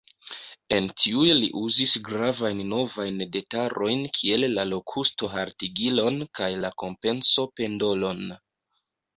En 0.75 0.85
tiuj 1.01 1.25
li 1.39 1.49
uzis 1.63 1.91
gravajn 2.07 2.63
novajn 2.71 3.21
detalojn 3.35 4.01
kiel 4.17 4.47
la 4.55 4.65
lokusto-haltigilon 4.73 6.19
kaj 6.41 6.51
la 6.65 6.75
kompenso-pendolon. 6.85 8.27